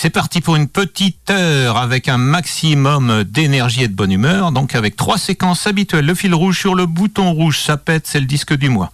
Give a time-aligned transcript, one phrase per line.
[0.00, 4.76] C'est parti pour une petite heure avec un maximum d'énergie et de bonne humeur, donc
[4.76, 6.06] avec trois séquences habituelles.
[6.06, 8.92] Le fil rouge sur le bouton rouge, ça pète, c'est le disque du mois.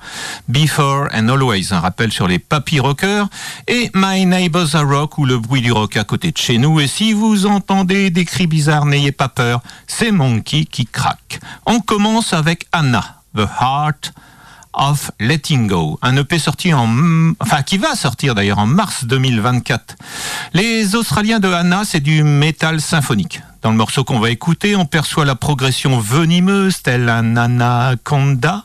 [0.49, 3.29] Before and Always, un rappel sur les papy rockers.
[3.69, 6.81] Et My Neighbors Are Rock, ou le bruit du rock à côté de chez nous.
[6.81, 11.39] Et si vous entendez des cris bizarres, n'ayez pas peur, c'est Monkey qui craque.
[11.67, 14.15] On commence avec Anna, The Heart
[14.77, 16.89] of Letting Go, un EP sorti en,
[17.41, 19.97] enfin qui va sortir d'ailleurs en mars 2024.
[20.53, 23.41] Les Australiens de Anna, c'est du métal symphonique.
[23.63, 28.65] Dans le morceau qu'on va écouter, on perçoit la progression venimeuse, telle un anaconda.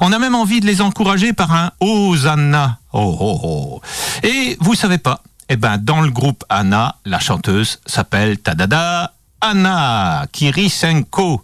[0.00, 2.78] On a même envie de les encourager par un Hosanna.
[2.92, 3.80] Oh, oh, oh.
[4.22, 9.13] Et vous savez pas, eh ben, dans le groupe Anna, la chanteuse s'appelle Tadada
[9.44, 11.42] Anna Kirisenko.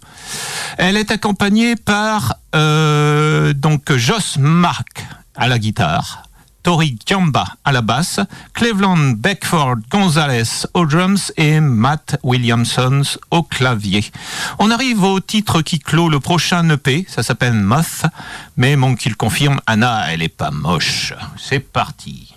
[0.79, 6.23] Elle est accompagnée par euh, donc Joss Mark à la guitare,
[6.63, 8.19] Tori Kiamba à la basse,
[8.55, 14.03] Cleveland Beckford Gonzalez aux drums et Matt Williamson au clavier.
[14.57, 18.05] On arrive au titre qui clôt le prochain EP, ça s'appelle Moth,
[18.57, 21.13] mais mon qu'il confirme, Anna, elle est pas moche.
[21.37, 22.33] C'est parti.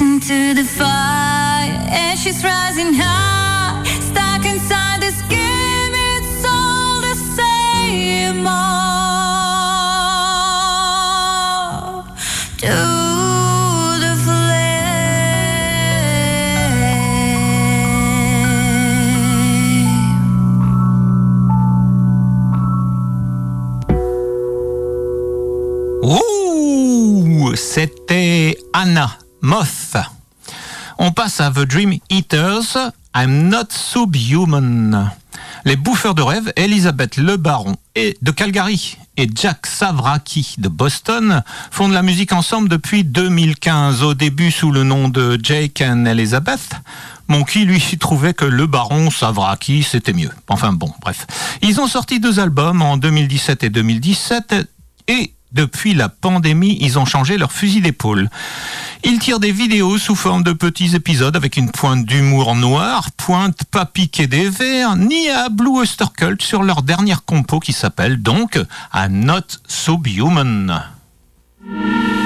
[0.00, 1.13] Into the fire,
[33.16, 35.10] I'm Not Subhuman.
[35.64, 41.42] Les bouffeurs de rêve, Elisabeth Le Baron et de Calgary et Jack Savraki de Boston
[41.70, 46.06] font de la musique ensemble depuis 2015, au début sous le nom de Jake and
[46.06, 46.70] Elizabeth.
[47.28, 50.30] Monkey, lui, trouvait que Le Baron Savraki, c'était mieux.
[50.48, 51.26] Enfin bon, bref.
[51.62, 54.54] Ils ont sorti deux albums en 2017 et 2017
[55.06, 58.28] et depuis la pandémie, ils ont changé leur fusil d'épaule.
[59.04, 63.64] Ils tirent des vidéos sous forme de petits épisodes avec une pointe d'humour noir, pointe
[63.70, 68.20] pas piquée des verres, ni à Blue Oyster Cult sur leur dernière compo qui s'appelle
[68.22, 68.58] donc
[68.94, 70.82] I'm Not Subhuman.
[71.66, 72.23] I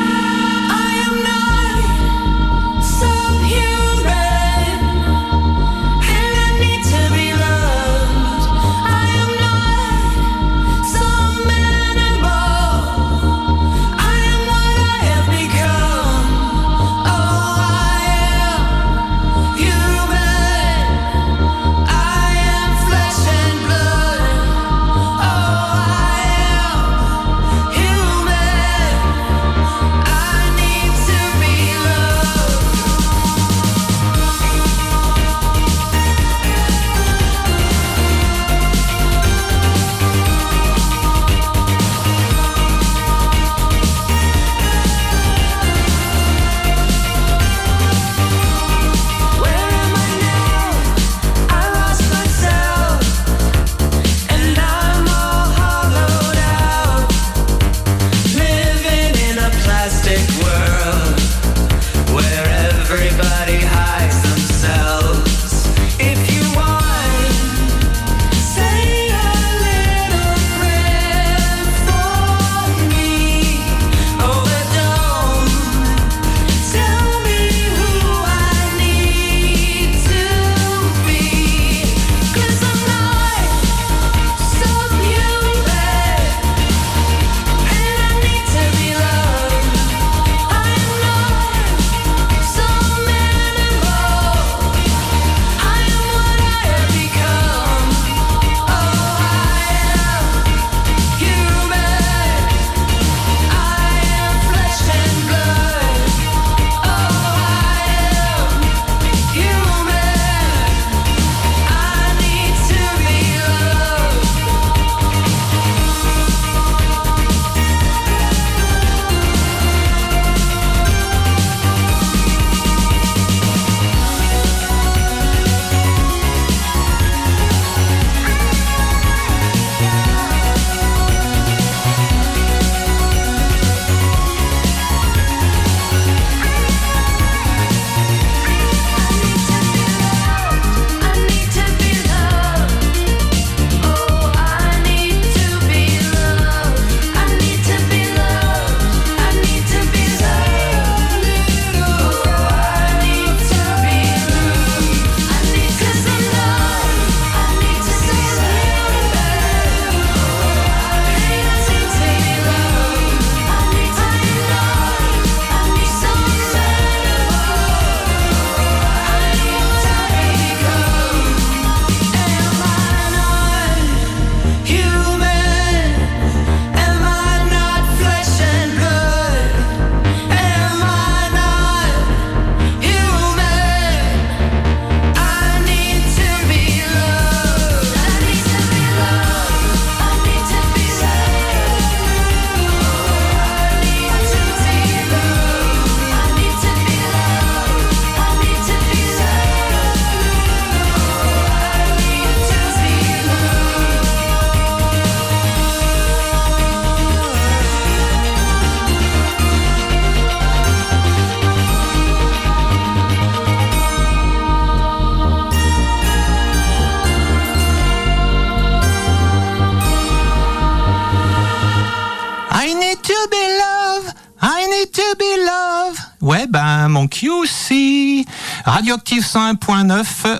[228.79, 230.39] Radioactive 101.9.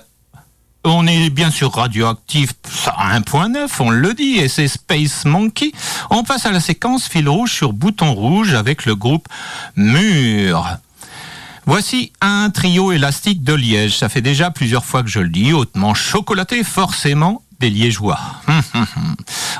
[0.85, 2.51] On est bien sûr radioactif
[2.85, 5.73] 101.9, on le dit, et c'est Space Monkey.
[6.09, 9.27] On passe à la séquence fil rouge sur bouton rouge avec le groupe
[9.75, 10.65] Mur.
[11.65, 13.97] Voici un trio élastique de Liège.
[13.97, 18.19] Ça fait déjà plusieurs fois que je le dis, hautement chocolaté, forcément des Liégeois.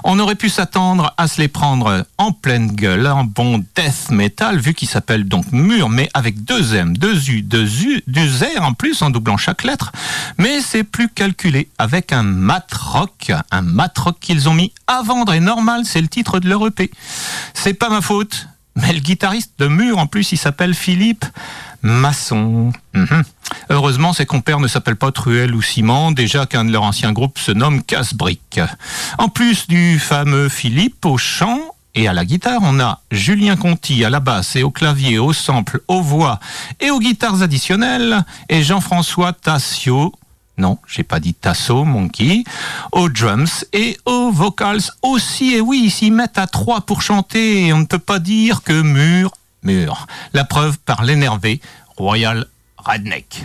[0.04, 4.60] On aurait pu s'attendre à se les prendre en pleine gueule, un bon death metal,
[4.60, 8.64] vu qu'il s'appelle donc Mur, mais avec deux M, deux U, deux U, deux R
[8.64, 9.92] en plus, en doublant chaque lettre.
[10.38, 15.02] Mais c'est plus calculé, avec un mat rock, un mat rock qu'ils ont mis à
[15.02, 16.90] vendre, et normal, c'est le titre de leur EP.
[17.54, 21.26] C'est pas ma faute, mais le guitariste de Mur, en plus, il s'appelle Philippe
[21.82, 22.72] Masson.
[22.94, 23.24] Mhm.
[23.70, 27.40] Heureusement, ses compères ne s'appellent pas Truel ou Ciment, déjà qu'un de leurs anciens groupes
[27.40, 28.60] se nomme Casse-Brique.
[29.18, 31.60] En plus du fameux Philippe au chant
[31.96, 35.34] et à la guitare, on a Julien Conti à la basse et au clavier, au
[35.34, 36.40] sample, aux voix
[36.80, 40.14] et aux guitares additionnelles, et Jean-François Tassio,
[40.60, 42.44] non, j'ai pas dit Tasso, Monkey,
[42.92, 45.56] aux drums et aux vocals aussi.
[45.56, 48.62] Et oui, ils s'y mettent à trois pour chanter et on ne peut pas dire
[48.62, 49.32] que mur,
[49.64, 50.08] mur.
[50.34, 51.62] La preuve par l'énervé
[51.98, 52.46] Royal
[52.78, 53.44] Redneck.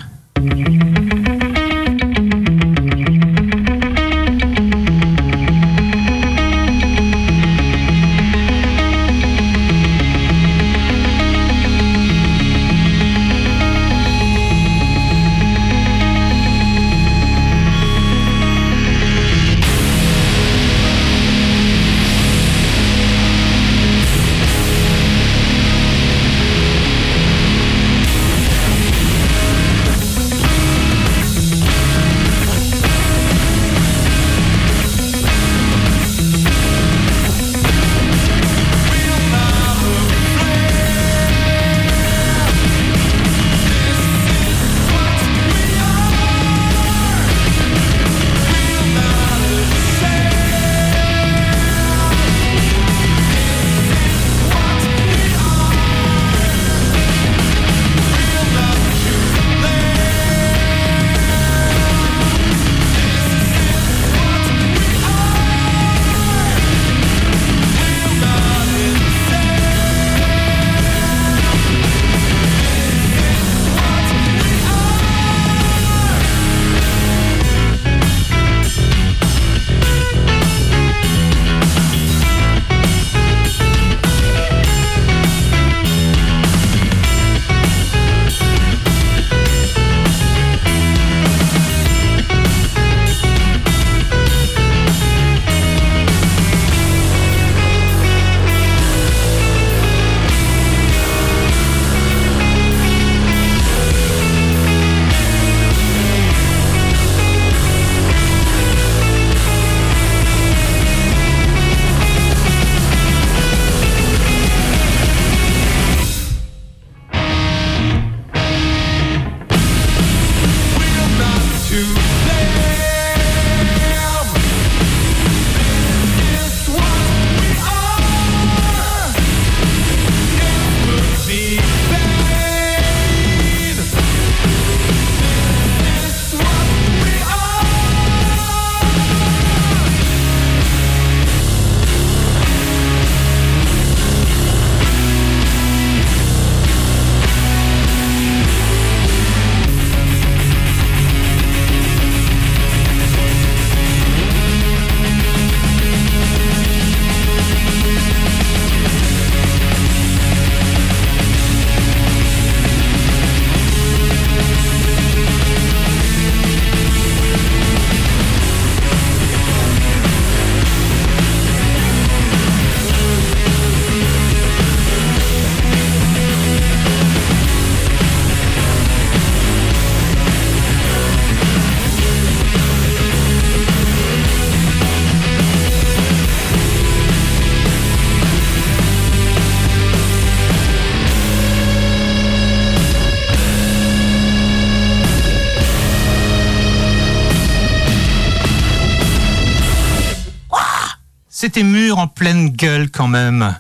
[201.55, 203.55] C'était mûr en pleine gueule quand même.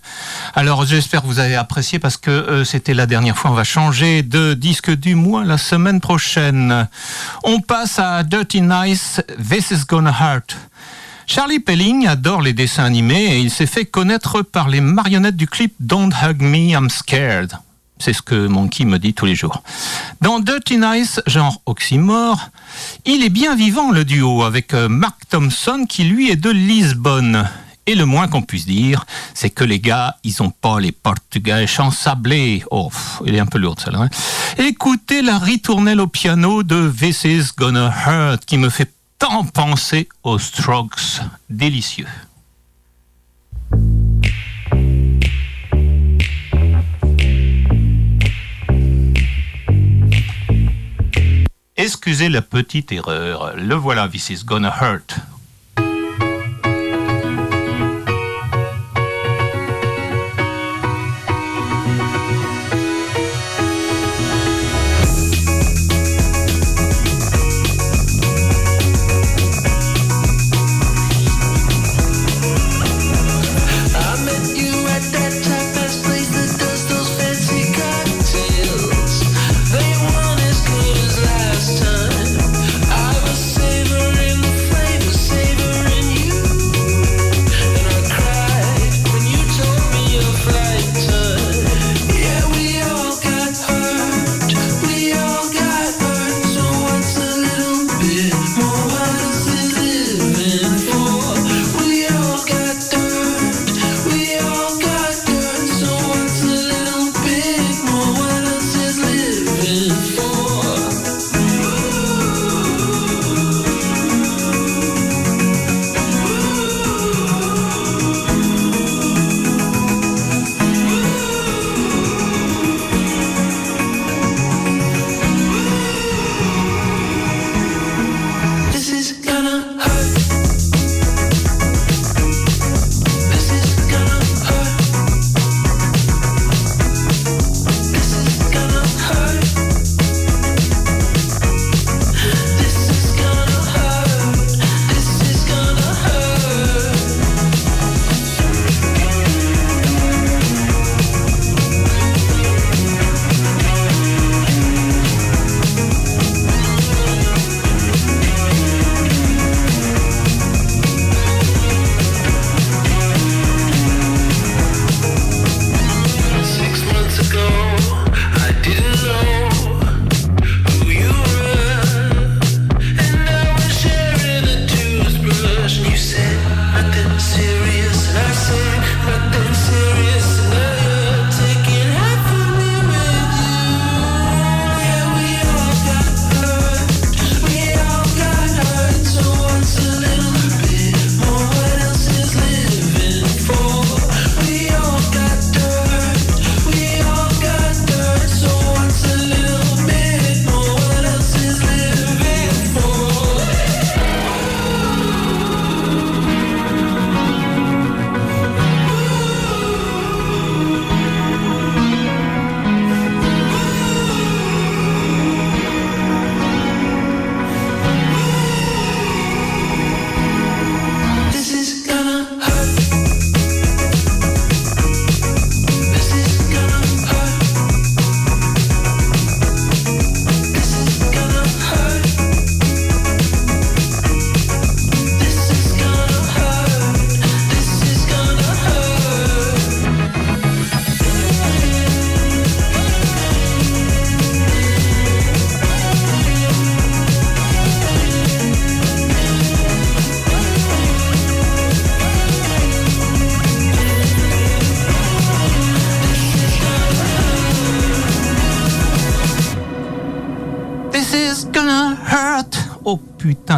[0.57, 3.53] Alors j'espère que vous avez apprécié parce que euh, c'était la dernière fois.
[3.53, 6.89] On va changer de disque du mois la semaine prochaine.
[7.45, 10.57] On passe à Dirty Nice, This is Gonna Hurt.
[11.29, 15.47] Charlie Pelling adore les dessins animés et il s'est fait connaître par les marionnettes du
[15.47, 17.53] clip Don't Hug Me, I'm Scared.
[17.99, 19.63] C'est ce que Monkey me dit tous les jours.
[20.21, 22.51] Dans Dirty Nice, genre oxymore,
[23.05, 27.49] il est bien vivant le duo avec euh, Mark Thompson qui lui est de Lisbonne.
[27.87, 31.67] Et le moins qu'on puisse dire, c'est que les gars, ils ont pas les portugais
[31.67, 32.65] chansablés.
[32.71, 32.91] Oh,
[33.27, 34.05] il est un peu lourde celle-là.
[34.05, 34.09] Hein.
[34.57, 40.09] Écoutez la ritournelle au piano de This Is Gonna Hurt qui me fait tant penser
[40.23, 41.21] aux Strokes.
[41.51, 42.07] Délicieux.
[51.77, 53.57] Excusez la petite erreur.
[53.57, 55.17] Le voilà, This is gonna hurt.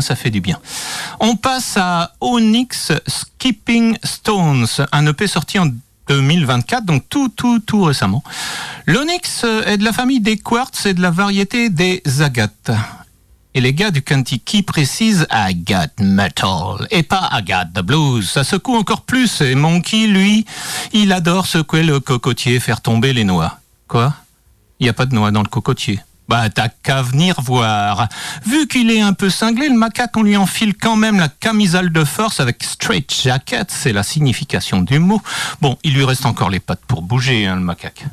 [0.06, 0.58] Ça fait du bien.
[1.20, 5.66] On passe à Onyx Skipping Stones, un EP sorti en
[6.08, 8.22] 2024, donc tout, tout, tout récemment.
[8.86, 12.70] L'Onyx est de la famille des quartz et de la variété des agates.
[13.54, 18.28] Et les gars du Kentucky précisent Agathe Metal et pas Agathe the Blues.
[18.28, 20.44] Ça secoue encore plus et Monkey, lui,
[20.92, 23.58] il adore secouer le cocotier, faire tomber les noix.
[23.88, 24.14] Quoi?
[24.78, 26.00] Il n'y a pas de noix dans le cocotier?
[26.28, 28.08] Bah, t'as qu'à venir voir.
[28.44, 31.92] Vu qu'il est un peu cinglé, le macaque, on lui enfile quand même la camisole
[31.92, 35.22] de force avec straight jacket, c'est la signification du mot.
[35.60, 38.06] Bon, il lui reste encore les pattes pour bouger, hein, le macaque.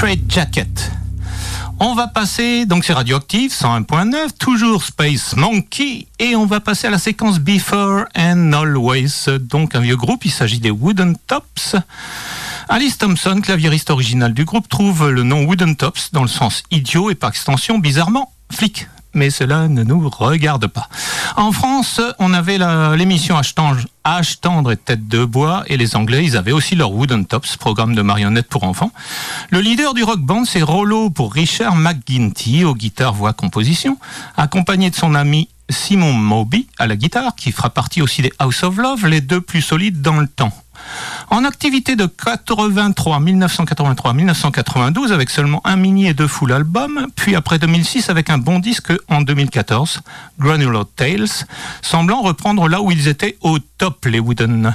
[0.00, 0.92] Straight Jacket.
[1.78, 6.90] On va passer, donc c'est Radioactive 101.9, toujours Space Monkey, et on va passer à
[6.90, 11.76] la séquence Before and Always, donc un vieux groupe, il s'agit des Wooden Tops.
[12.70, 17.10] Alice Thompson, claviériste original du groupe, trouve le nom Wooden Tops dans le sens idiot
[17.10, 20.88] et par extension bizarrement flic mais cela ne nous regarde pas.
[21.36, 22.58] En France, on avait
[22.96, 27.26] l'émission H tendre et tête de bois, et les Anglais, ils avaient aussi leur Wooden
[27.26, 28.92] Tops, programme de marionnettes pour enfants.
[29.50, 33.98] Le leader du rock band, c'est Rollo pour Richard McGuinty, aux guitares, voix, composition,
[34.36, 38.62] accompagné de son ami Simon Moby à la guitare, qui fera partie aussi des House
[38.62, 40.52] of Love, les deux plus solides dans le temps.
[41.30, 47.58] En activité de 83, 1983-1992 avec seulement un mini et deux full albums, puis après
[47.58, 50.00] 2006 avec un bon disque en 2014,
[50.38, 51.28] Granular Tales,
[51.82, 54.74] semblant reprendre là où ils étaient au top les Wooden.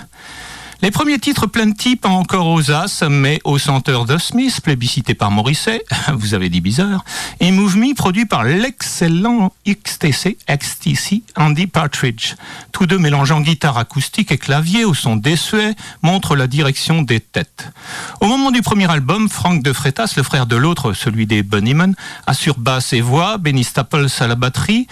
[0.82, 5.32] Les premiers titres plenty, pas encore aux As, mais au centre de Smith, plébiscité par
[5.32, 5.82] Morrissey,
[6.14, 7.06] vous avez dit bizarre,
[7.40, 12.36] et Move Me, produit par l'excellent XTC, XTC, Andy Partridge.
[12.74, 17.70] Tous deux mélangeant guitare acoustique et clavier au son désuet, montrent la direction des têtes.
[18.20, 21.96] Au moment du premier album, Frank de Freitas, le frère de l'autre, celui des Bunnymen,
[22.28, 24.88] assure basse et voix, Benny Staples à la batterie.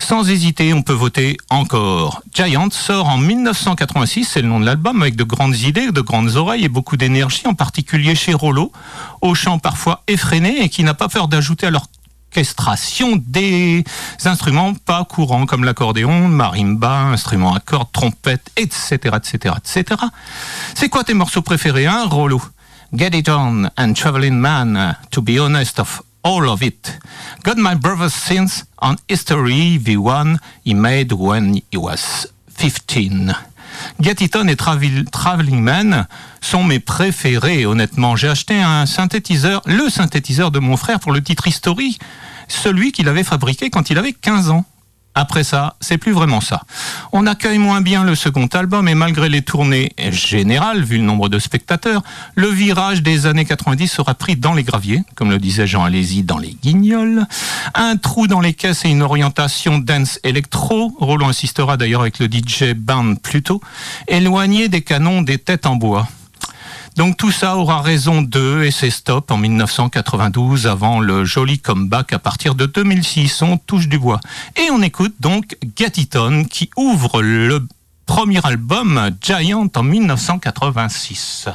[0.00, 2.22] Sans hésiter, on peut voter encore.
[2.34, 6.34] Giant sort en 1986, c'est le nom de l'album, avec de grandes idées, de grandes
[6.34, 8.72] oreilles et beaucoup d'énergie, en particulier chez Rollo,
[9.20, 13.84] au chant parfois effréné et qui n'a pas peur d'ajouter à l'orchestration des
[14.24, 20.00] instruments pas courants comme l'accordéon, marimba, instruments à cordes, trompette, etc., etc., etc.
[20.74, 22.42] C'est quoi tes morceaux préférés, hein, Rollo
[22.92, 26.98] Get It On and Traveling Man, to be honest of all of it.
[27.44, 33.47] Got my brother's sins on History, the one he made when he was 15.
[34.00, 36.06] Gatiton et Traveling Man
[36.40, 38.16] sont mes préférés, honnêtement.
[38.16, 41.98] J'ai acheté un synthétiseur, le synthétiseur de mon frère pour le titre History,
[42.48, 44.64] celui qu'il avait fabriqué quand il avait 15 ans.
[45.18, 46.62] Après ça, c'est plus vraiment ça.
[47.10, 51.28] On accueille moins bien le second album et malgré les tournées générales, vu le nombre
[51.28, 52.04] de spectateurs,
[52.36, 56.22] le virage des années 90 sera pris dans les graviers, comme le disait Jean Alési
[56.22, 57.26] dans les guignols.
[57.74, 62.26] Un trou dans les caisses et une orientation dance électro, Roland insistera d'ailleurs avec le
[62.26, 63.60] DJ Band plus tôt,
[64.06, 66.06] éloigné des canons des têtes en bois.
[66.98, 72.12] Donc tout ça aura raison d'eux et c'est stop en 1992 avant le joli comeback
[72.12, 73.40] à partir de 2006.
[73.42, 74.18] On touche du bois.
[74.56, 77.64] Et on écoute donc Gatiton qui ouvre le
[78.04, 81.46] premier album Giant en 1986.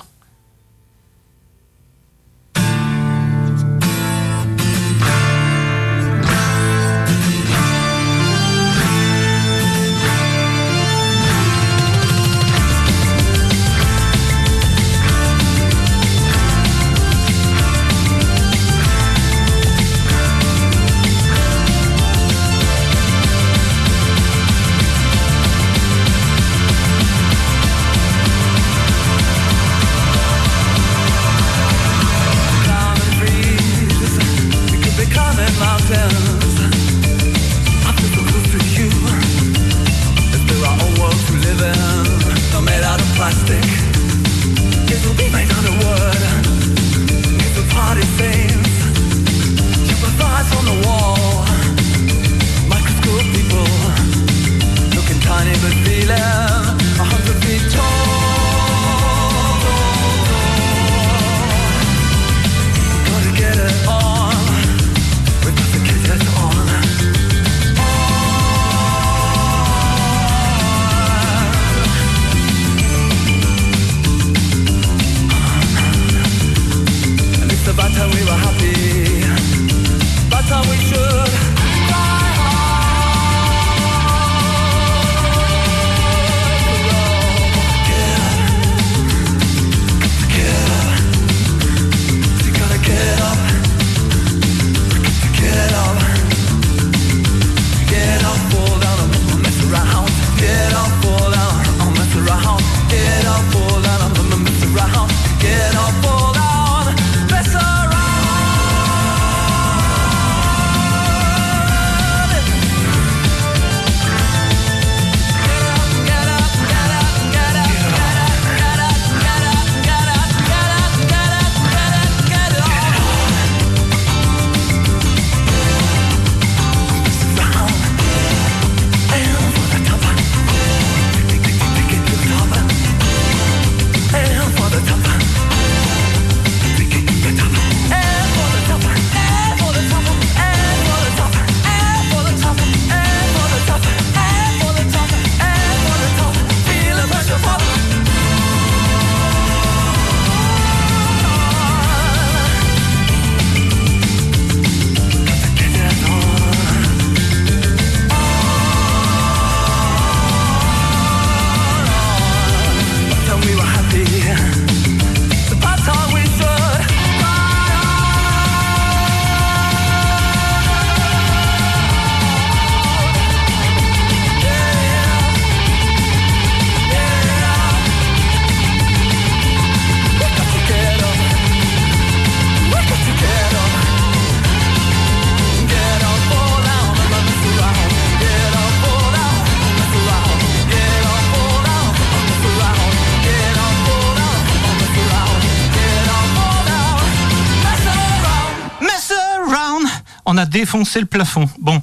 [200.73, 201.47] Défoncé le plafond.
[201.59, 201.79] Bon,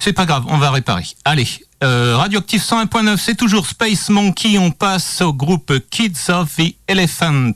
[0.00, 1.06] c'est pas grave, on va réparer.
[1.26, 1.46] Allez,
[1.84, 4.56] euh, Radioactive 101.9, c'est toujours Space Monkey.
[4.58, 7.52] On passe au groupe Kids of the Elephant,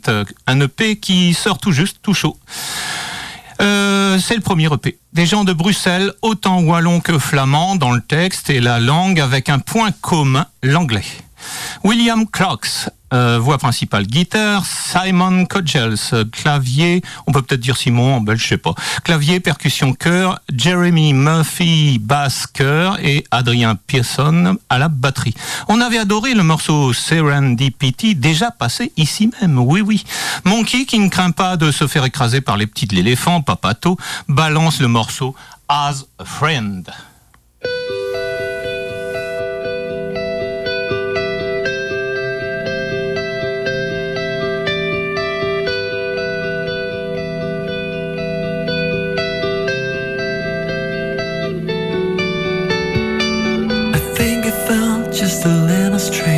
[0.47, 2.39] un EP qui sort tout juste, tout chaud.
[3.63, 4.99] Euh, c'est le premier EP.
[5.15, 9.49] Des gens de Bruxelles, autant wallons que flamands dans le texte et la langue avec
[9.49, 11.07] un point commun, l'anglais.
[11.85, 15.97] William Clarks, euh, voix principale guitare, Simon Codgels,
[16.33, 18.75] clavier, on peut peut-être dire Simon en sais pas.
[19.05, 25.35] Clavier, percussion, chœur, Jeremy Murphy, basse, chœur et Adrien Pearson à la batterie.
[25.69, 30.05] On avait adoré le morceau Serendipity, déjà passé ici même, oui oui.
[30.45, 33.97] Monkey, qui ne craint pas de se faire écraser par les petits de l'éléphant, Papato,
[34.29, 35.35] balance le morceau
[35.69, 36.91] As a Friend.
[55.29, 56.36] Just a little strange.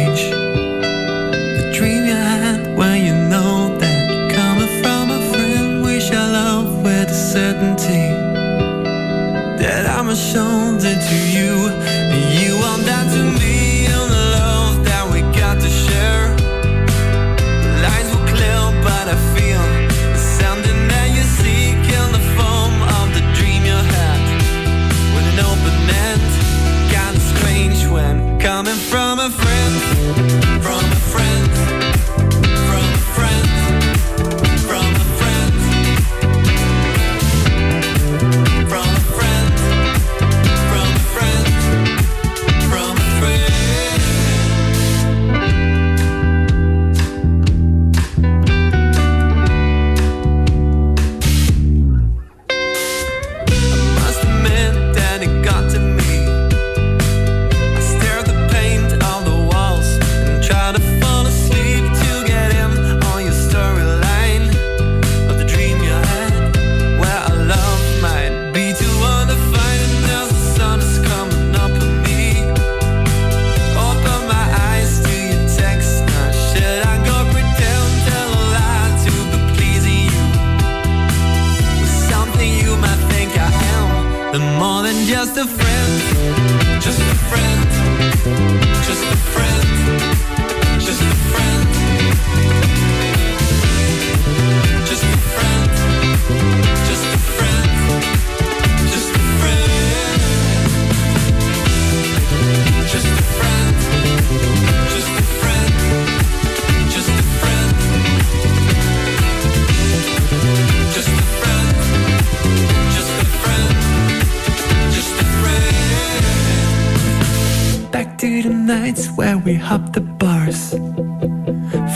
[119.45, 120.71] We hopped the bars.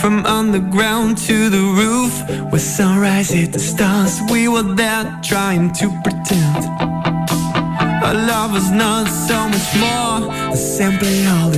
[0.01, 2.13] From underground to the roof,
[2.51, 4.19] where sunrise hit the stars.
[4.31, 6.65] We were there trying to pretend.
[8.03, 10.19] Our love was not so much more
[10.49, 11.52] than simply holding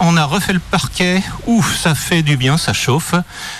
[0.00, 1.22] On a refait le parquet.
[1.46, 3.14] Ouf, ça fait du bien, ça chauffe.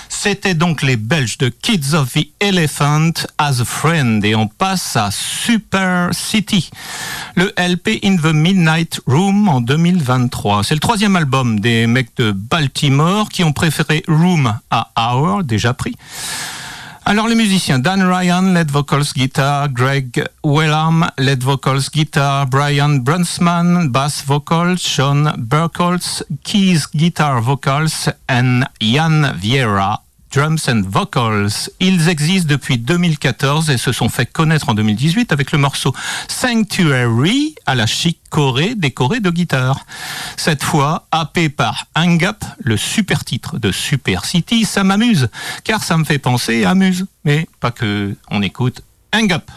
[0.09, 4.23] C'était donc les Belges de Kids of the Elephant as a friend.
[4.25, 6.69] Et on passe à Super City.
[7.35, 10.63] Le LP In the Midnight Room en 2023.
[10.63, 15.73] C'est le troisième album des mecs de Baltimore qui ont préféré Room à Hour, déjà
[15.73, 15.95] pris.
[17.03, 23.89] Alors les musiciens, Dan Ryan, lead vocals guitar, Greg Wellham, lead vocals guitar, Brian Brunsman,
[23.89, 29.97] bass vocals, Sean Burkholz, keys guitar vocals, and Jan Vieira,
[30.31, 31.69] Drums and Vocals.
[31.79, 35.93] Ils existent depuis 2014 et se sont fait connaître en 2018 avec le morceau
[36.27, 39.85] Sanctuary à la chic Corée décoré de guitare.
[40.37, 45.29] Cette fois, happé par Hang Up, le super titre de Super City, ça m'amuse,
[45.63, 47.05] car ça me fait penser à Muse.
[47.25, 48.81] Mais pas que on écoute
[49.13, 49.51] Hang Up.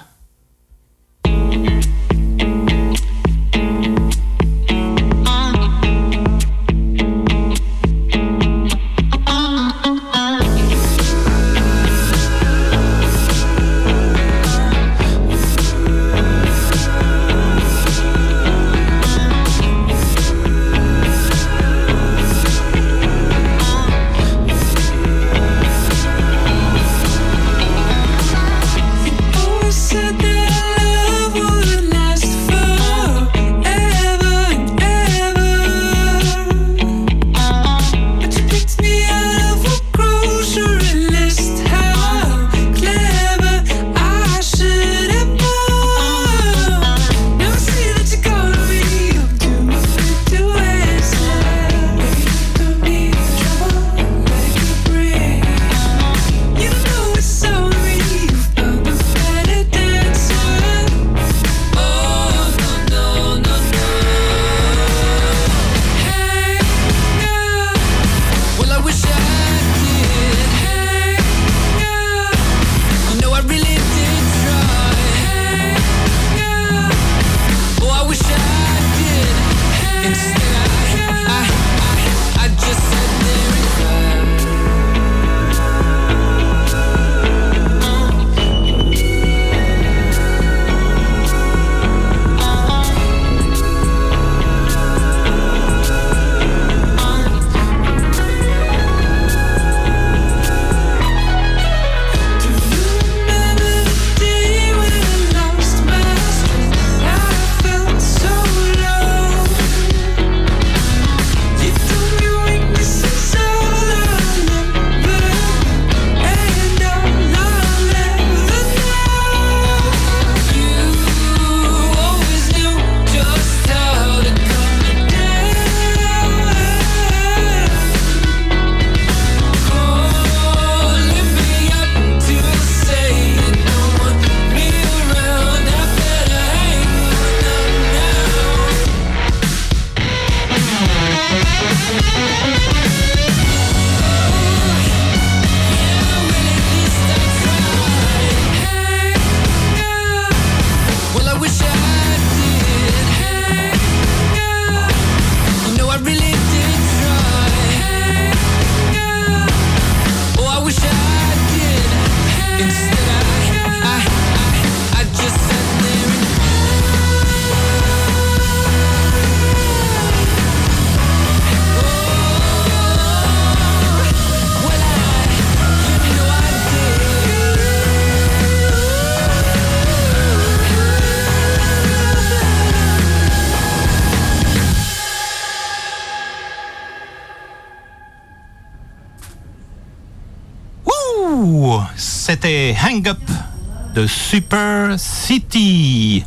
[194.07, 196.25] Super City.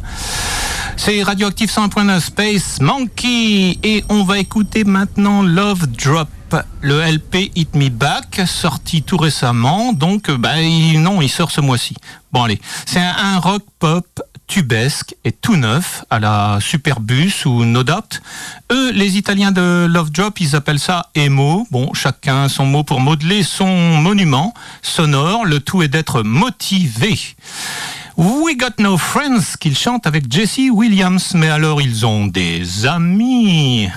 [0.95, 6.29] C'est Radioactive 100.9 Space Monkey et on va écouter maintenant Love Drop,
[6.81, 10.55] le LP Hit Me Back, sorti tout récemment, donc bah,
[10.95, 11.95] non, il sort ce mois-ci.
[12.31, 14.05] Bon allez, c'est un rock pop
[14.47, 18.21] tubesque et tout neuf à la Superbus ou No Doubt.
[18.71, 21.67] Eux, les Italiens de Love Drop, ils appellent ça emo.
[21.69, 25.45] Bon, chacun son mot pour modeler son monument sonore.
[25.45, 27.19] Le tout est d'être motivé.
[28.17, 31.33] We Got No Friends qu'ils chantent avec Jesse Williams.
[31.35, 33.89] Mais alors, ils ont des amis.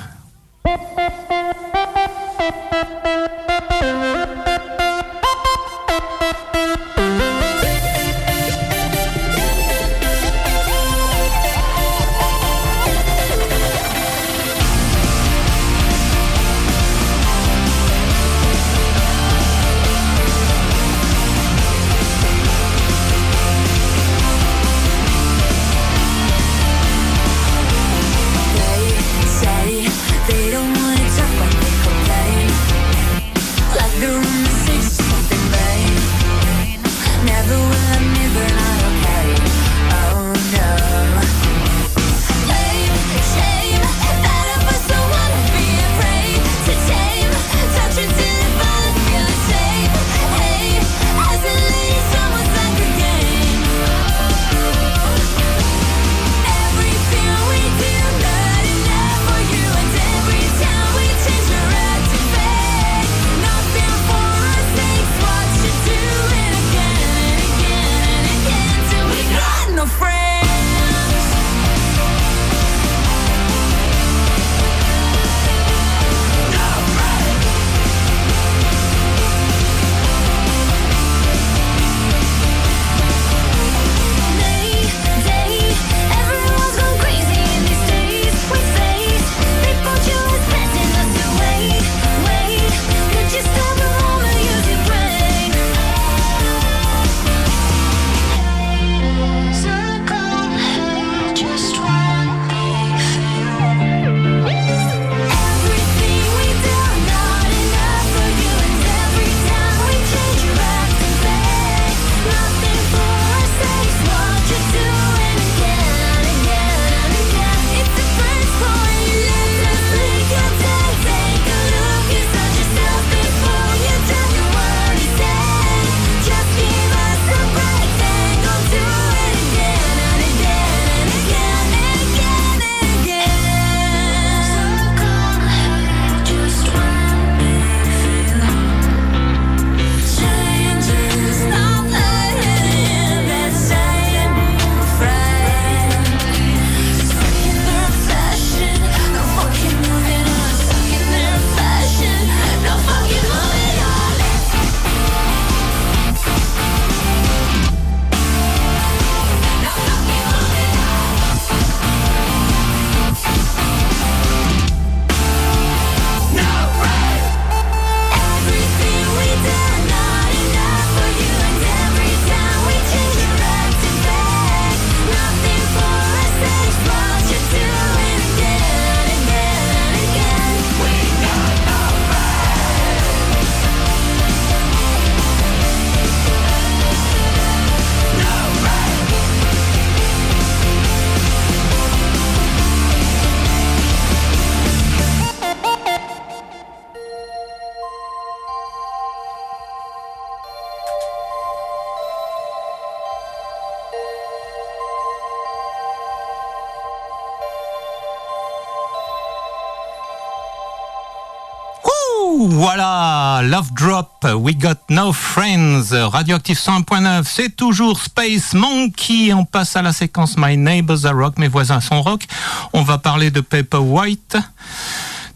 [214.36, 219.32] We Got No Friends, Radioactive 101.9, c'est toujours Space Monkey.
[219.32, 222.24] On passe à la séquence My Neighbors Are Rock, mes voisins sont rock.
[222.72, 224.36] On va parler de Paper White.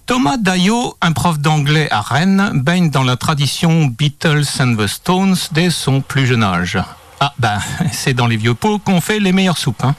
[0.07, 5.37] Thomas Dayo, un prof d'anglais à Rennes, baigne dans la tradition Beatles and the Stones
[5.53, 6.79] dès son plus jeune âge.
[7.21, 7.59] Ah ben,
[7.93, 9.83] c'est dans les vieux pots qu'on fait les meilleures soupes.
[9.83, 9.95] Hein.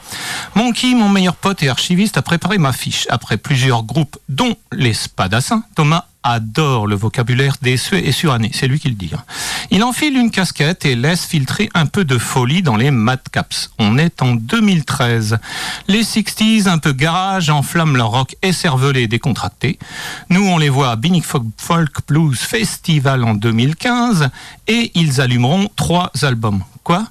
[0.54, 3.06] Monkey, mon meilleur pote et archiviste, a préparé ma fiche.
[3.10, 8.80] Après plusieurs groupes, dont les Spadassins, Thomas adore le vocabulaire des et surannés, c'est lui
[8.80, 9.10] qui le dit.
[9.14, 9.22] Hein.
[9.70, 13.70] Il enfile une casquette et laisse filtrer un peu de folie dans les madcaps.
[13.78, 15.38] On est en 2013.
[15.86, 19.78] Les 60s, un peu garage, enflamment leur rock écervelé et décontracté.
[20.28, 24.28] Nous, on les voit à Binnick Folk Blues Festival en 2015
[24.66, 26.62] et ils allumeront trois albums.
[26.82, 27.06] Quoi?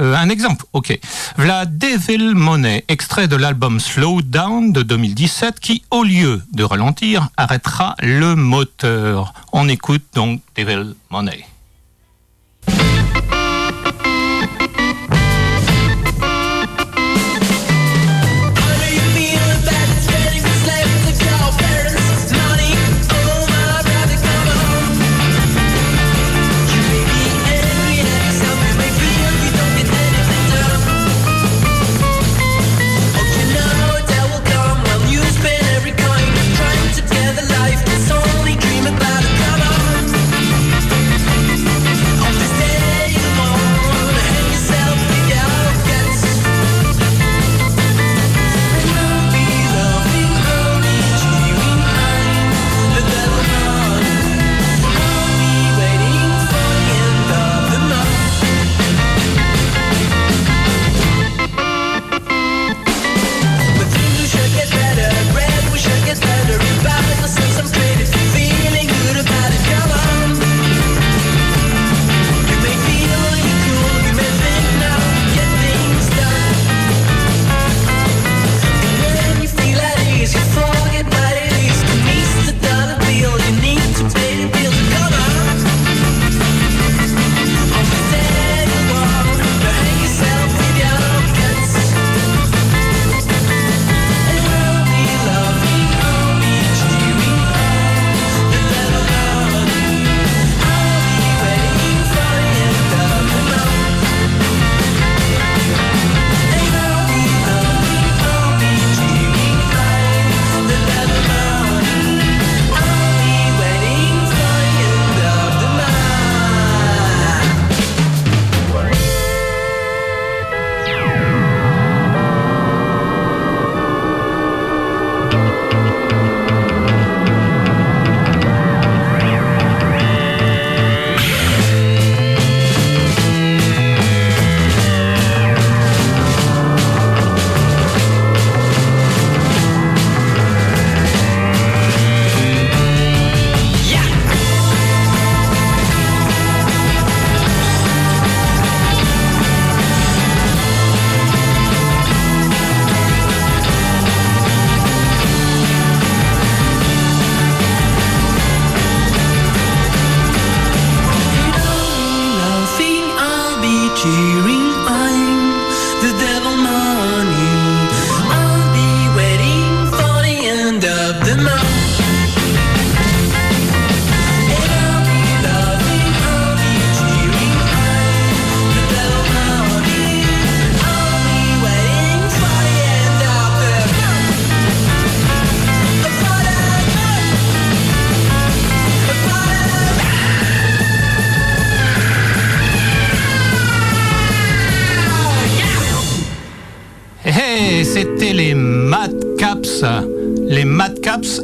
[0.00, 0.98] Euh, un exemple, ok.
[1.36, 7.28] V'là Devil Money, extrait de l'album Slow Down de 2017 qui, au lieu de ralentir,
[7.36, 9.34] arrêtera le moteur.
[9.52, 11.49] On écoute donc Devil Money.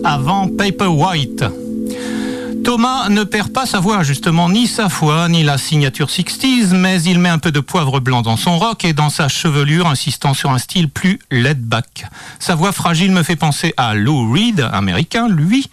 [0.07, 1.45] Avant Paper White.
[2.63, 7.03] Thomas ne perd pas sa voix, justement, ni sa foi, ni la signature 60s, mais
[7.03, 10.33] il met un peu de poivre blanc dans son rock et dans sa chevelure, insistant
[10.33, 12.07] sur un style plus laid back.
[12.39, 15.69] Sa voix fragile me fait penser à Lou Reed, américain, lui,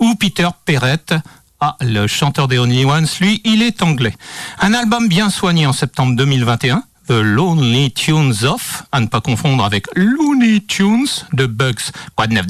[0.00, 1.14] ou Peter Perrett,
[1.60, 4.14] ah, le chanteur des Only Ones, lui, il est anglais.
[4.60, 9.64] Un album bien soigné en septembre 2021, The Lonely Tunes Off, à ne pas confondre
[9.64, 12.46] avec Looney Tunes de Bugs, quoi de neuf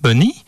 [0.00, 0.44] Bunny.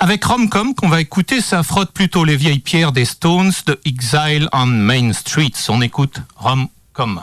[0.00, 4.48] Avec Romcom qu'on va écouter, ça frotte plutôt les vieilles pierres des Stones de Exile
[4.52, 5.52] on Main Street.
[5.68, 7.20] On écoute Romcom.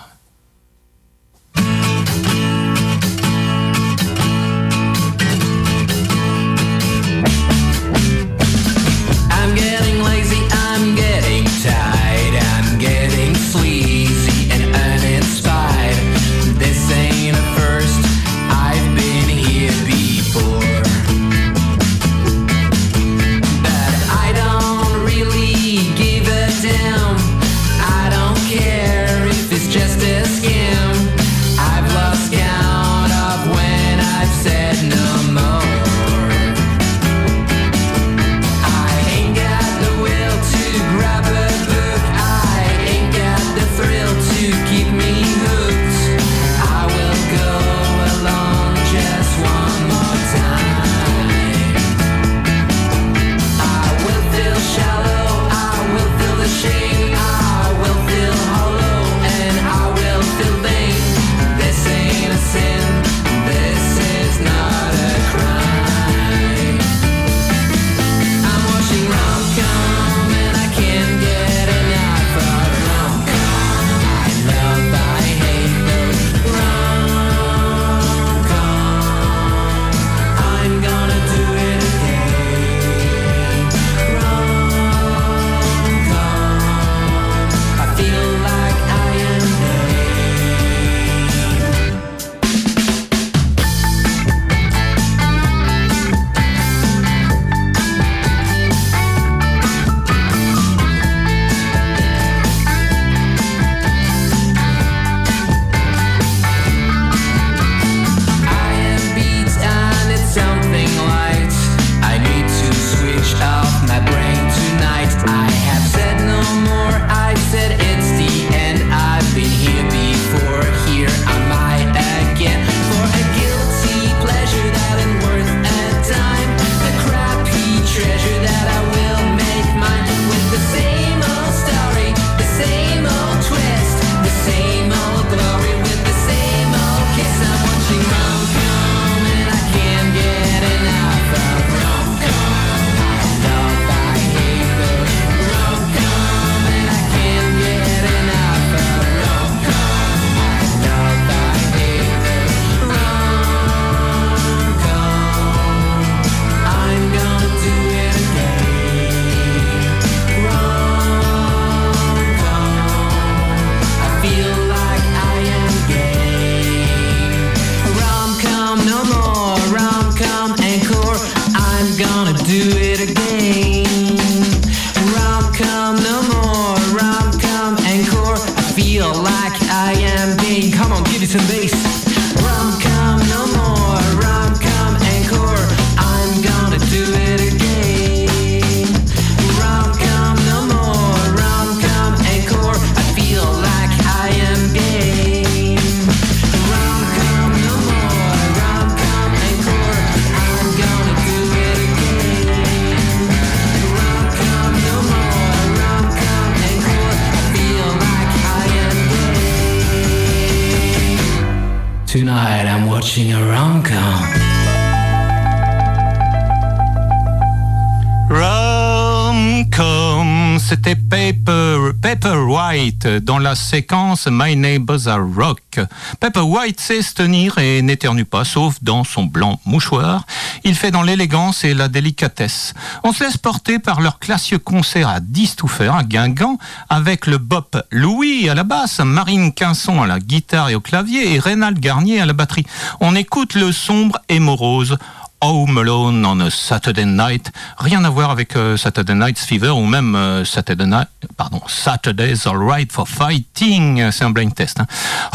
[222.91, 225.79] Dans la séquence My Neighbors Are Rock.
[226.19, 230.25] Pepper White sait se tenir et n'éternue pas, sauf dans son blanc mouchoir.
[230.63, 232.73] Il fait dans l'élégance et la délicatesse.
[233.03, 235.55] On se laisse porter par leur classieux concert à 10
[235.91, 236.59] à Guingamp,
[236.89, 241.33] avec le bop Louis à la basse, Marine Quinson à la guitare et au clavier
[241.33, 242.65] et Reynald Garnier à la batterie.
[242.99, 244.97] On écoute le sombre et morose.
[245.41, 249.85] Home Alone on a Saturday Night, rien à voir avec euh, Saturday Night's Fever ou
[249.85, 254.79] même euh, Saturday Night, pardon, Saturday's Alright for Fighting, c'est un blind test.
[254.79, 254.87] Hein.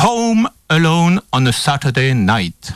[0.05, 2.73] Home Alone on a Saturday Night.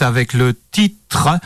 [0.00, 1.38] Avec le titre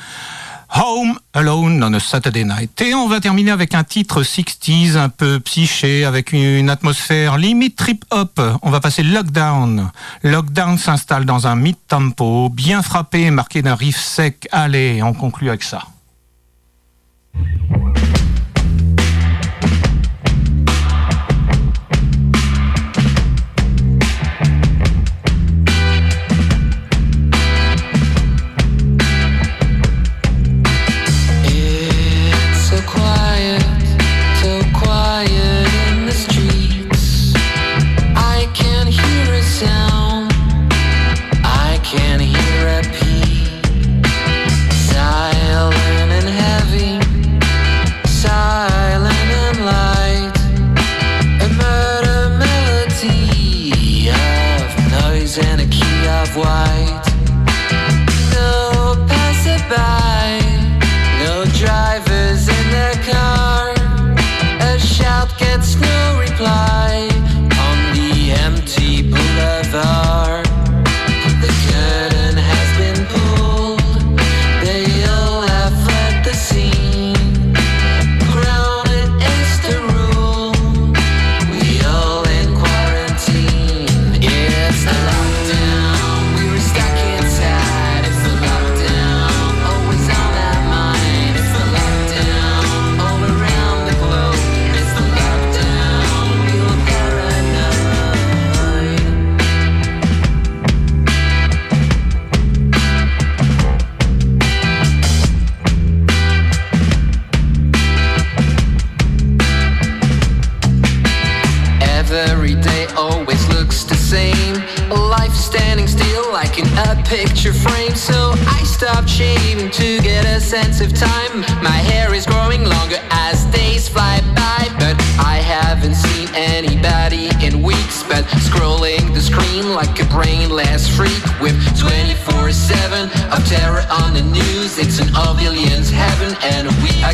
[0.74, 2.80] Home Alone on a Saturday Night.
[2.82, 7.76] Et on va terminer avec un titre 60s un peu psyché avec une atmosphère limite
[7.76, 8.40] trip hop.
[8.62, 9.90] On va passer Lockdown.
[10.22, 14.46] Lockdown s'installe dans un mid-tempo bien frappé, marqué d'un riff sec.
[14.53, 15.82] Allez, on conclut avec ça.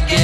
[0.00, 0.23] Terror